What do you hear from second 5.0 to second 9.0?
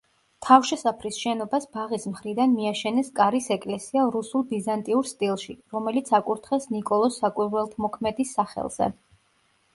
სტილში, რომელიც აკურთხეს ნიკოლოზ საკვირველთმოქმედის სახელზე.